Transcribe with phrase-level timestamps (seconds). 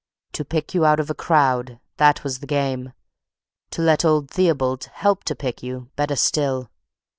[0.31, 2.93] To pick you out of a crowd, that was the game;
[3.69, 6.71] to let old Theobald help to pick you, better still!